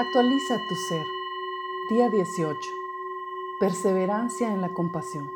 [0.00, 1.06] Actualiza tu ser.
[1.90, 2.58] Día 18.
[3.60, 5.28] Perseverancia en la compasión.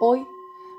[0.00, 0.26] Hoy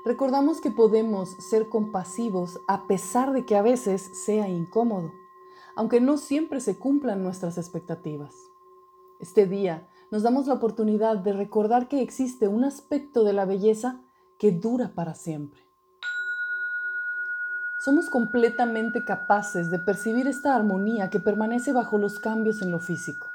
[0.04, 5.12] recordamos que podemos ser compasivos a pesar de que a veces sea incómodo,
[5.76, 8.34] aunque no siempre se cumplan nuestras expectativas.
[9.20, 14.02] Este día nos damos la oportunidad de recordar que existe un aspecto de la belleza
[14.36, 15.65] que dura para siempre.
[17.86, 23.32] Somos completamente capaces de percibir esta armonía que permanece bajo los cambios en lo físico.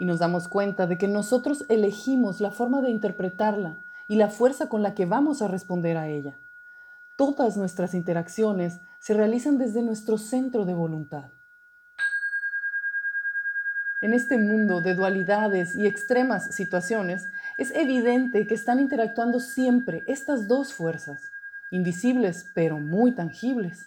[0.00, 3.78] Y nos damos cuenta de que nosotros elegimos la forma de interpretarla
[4.08, 6.36] y la fuerza con la que vamos a responder a ella.
[7.16, 11.30] Todas nuestras interacciones se realizan desde nuestro centro de voluntad.
[14.02, 17.22] En este mundo de dualidades y extremas situaciones,
[17.56, 21.30] es evidente que están interactuando siempre estas dos fuerzas,
[21.70, 23.86] invisibles pero muy tangibles.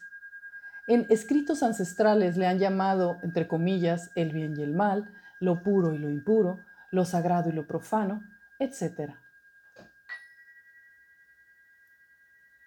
[0.87, 5.93] En escritos ancestrales le han llamado, entre comillas, el bien y el mal, lo puro
[5.93, 6.59] y lo impuro,
[6.91, 8.21] lo sagrado y lo profano,
[8.59, 9.13] etc.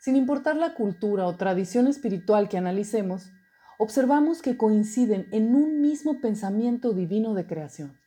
[0.00, 3.32] Sin importar la cultura o tradición espiritual que analicemos,
[3.78, 7.98] observamos que coinciden en un mismo pensamiento divino de creación.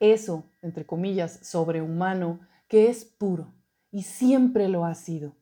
[0.00, 3.54] Eso, entre comillas, sobrehumano, que es puro
[3.90, 5.36] y siempre lo ha sido,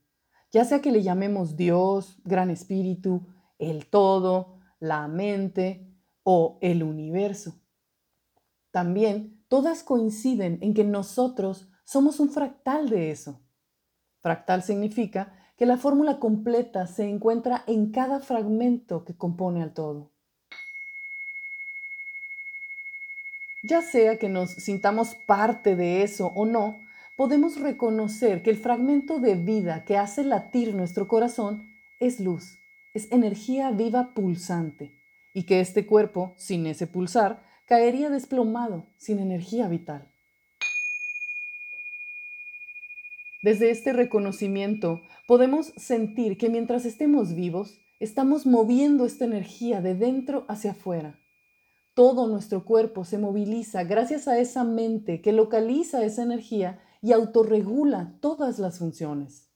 [0.53, 3.27] ya sea que le llamemos Dios, Gran Espíritu,
[3.59, 5.89] el todo, la mente
[6.23, 7.55] o el universo.
[8.71, 13.41] También todas coinciden en que nosotros somos un fractal de eso.
[14.21, 20.13] Fractal significa que la fórmula completa se encuentra en cada fragmento que compone al todo.
[23.63, 26.75] Ya sea que nos sintamos parte de eso o no,
[27.17, 31.69] podemos reconocer que el fragmento de vida que hace latir nuestro corazón
[32.01, 32.59] es luz,
[32.95, 35.01] es energía viva pulsante,
[35.35, 40.13] y que este cuerpo, sin ese pulsar, caería desplomado, sin energía vital.
[43.43, 50.45] Desde este reconocimiento podemos sentir que mientras estemos vivos, estamos moviendo esta energía de dentro
[50.49, 51.19] hacia afuera.
[51.95, 58.17] Todo nuestro cuerpo se moviliza gracias a esa mente que localiza esa energía y autorregula
[58.21, 59.51] todas las funciones.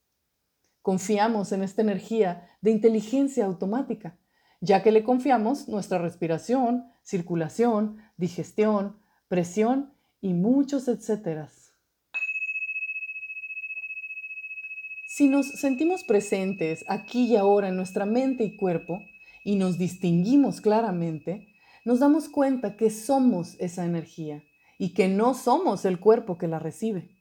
[0.83, 4.19] Confiamos en esta energía de inteligencia automática,
[4.61, 8.99] ya que le confiamos nuestra respiración, circulación, digestión,
[9.29, 11.73] presión y muchos etcéteras.
[15.07, 19.01] Si nos sentimos presentes aquí y ahora en nuestra mente y cuerpo
[19.45, 24.43] y nos distinguimos claramente, nos damos cuenta que somos esa energía
[24.78, 27.16] y que no somos el cuerpo que la recibe.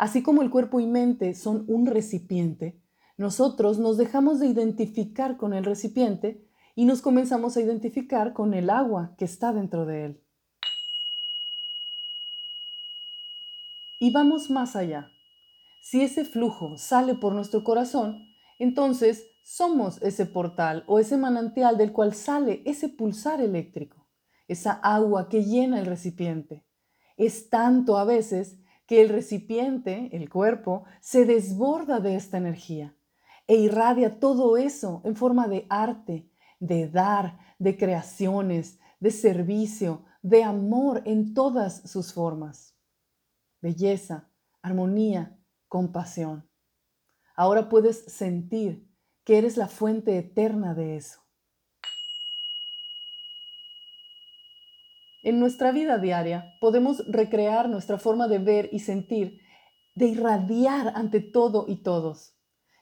[0.00, 2.80] Así como el cuerpo y mente son un recipiente,
[3.18, 8.70] nosotros nos dejamos de identificar con el recipiente y nos comenzamos a identificar con el
[8.70, 10.24] agua que está dentro de él.
[13.98, 15.10] Y vamos más allá.
[15.82, 18.26] Si ese flujo sale por nuestro corazón,
[18.58, 24.08] entonces somos ese portal o ese manantial del cual sale ese pulsar eléctrico,
[24.48, 26.64] esa agua que llena el recipiente.
[27.18, 28.56] Es tanto a veces
[28.90, 32.92] que el recipiente, el cuerpo, se desborda de esta energía
[33.46, 36.28] e irradia todo eso en forma de arte,
[36.58, 42.74] de dar, de creaciones, de servicio, de amor en todas sus formas.
[43.60, 44.28] Belleza,
[44.60, 46.50] armonía, compasión.
[47.36, 48.92] Ahora puedes sentir
[49.22, 51.19] que eres la fuente eterna de eso.
[55.22, 59.40] En nuestra vida diaria podemos recrear nuestra forma de ver y sentir,
[59.94, 62.36] de irradiar ante todo y todos.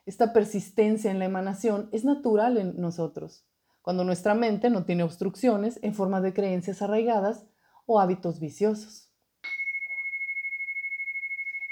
[0.06, 3.44] Esta persistencia en la emanación es natural en nosotros,
[3.82, 7.44] cuando nuestra mente no tiene obstrucciones en forma de creencias arraigadas
[7.86, 9.12] o hábitos viciosos.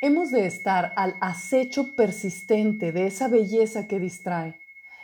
[0.01, 4.61] Hemos de estar al acecho persistente de esa belleza que distrae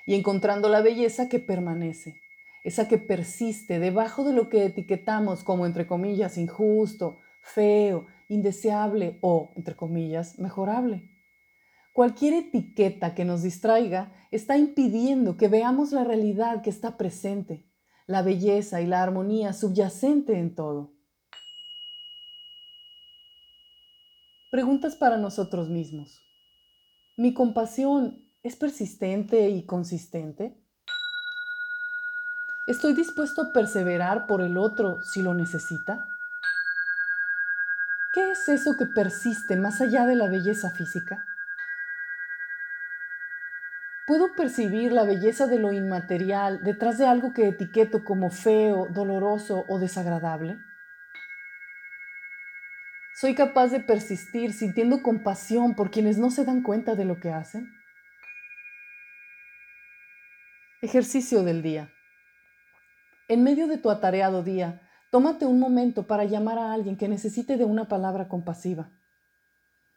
[0.07, 2.22] y encontrando la belleza que permanece,
[2.65, 9.51] esa que persiste debajo de lo que etiquetamos como, entre comillas, injusto, feo, indeseable o,
[9.57, 11.11] entre comillas, mejorable.
[11.93, 17.71] Cualquier etiqueta que nos distraiga está impidiendo que veamos la realidad que está presente,
[18.07, 20.95] la belleza y la armonía subyacente en todo.
[24.51, 26.23] Preguntas para nosotros mismos.
[27.17, 30.62] ¿Mi compasión es persistente y consistente?
[32.67, 36.07] ¿Estoy dispuesto a perseverar por el otro si lo necesita?
[38.15, 41.25] ¿Qué es eso que persiste más allá de la belleza física?
[44.07, 49.65] ¿Puedo percibir la belleza de lo inmaterial detrás de algo que etiqueto como feo, doloroso
[49.69, 50.57] o desagradable?
[53.17, 57.33] ¿Soy capaz de persistir sintiendo compasión por quienes no se dan cuenta de lo que
[57.33, 57.73] hacen?
[60.81, 61.91] Ejercicio del día.
[63.33, 67.57] En medio de tu atareado día, tómate un momento para llamar a alguien que necesite
[67.57, 68.93] de una palabra compasiva.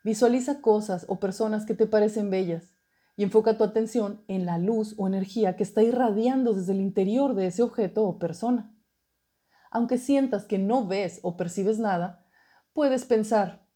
[0.05, 2.77] Visualiza cosas o personas que te parecen bellas
[3.17, 7.35] y enfoca tu atención en la luz o energía que está irradiando desde el interior
[7.35, 8.73] de ese objeto o persona.
[9.69, 12.25] Aunque sientas que no ves o percibes nada,
[12.71, 13.67] puedes pensar,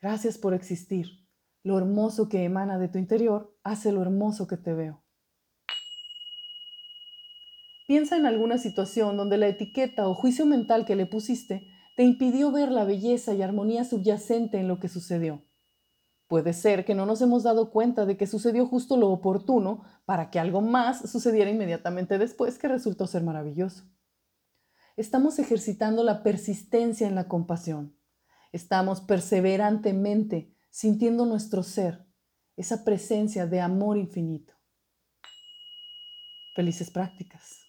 [0.00, 1.06] gracias por existir.
[1.62, 5.05] Lo hermoso que emana de tu interior hace lo hermoso que te veo.
[7.86, 12.50] Piensa en alguna situación donde la etiqueta o juicio mental que le pusiste te impidió
[12.50, 15.44] ver la belleza y armonía subyacente en lo que sucedió.
[16.26, 20.30] Puede ser que no nos hemos dado cuenta de que sucedió justo lo oportuno para
[20.30, 23.84] que algo más sucediera inmediatamente después que resultó ser maravilloso.
[24.96, 27.96] Estamos ejercitando la persistencia en la compasión.
[28.50, 32.04] Estamos perseverantemente sintiendo nuestro ser,
[32.56, 34.54] esa presencia de amor infinito.
[36.56, 37.65] Felices prácticas.